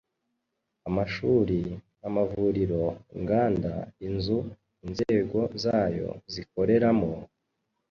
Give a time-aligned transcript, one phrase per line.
[0.87, 1.59] amashuri,
[2.07, 2.83] amavuriro,
[3.15, 3.73] inganda,
[4.07, 4.37] inzu
[4.85, 7.11] inzego zayo zikoreramo,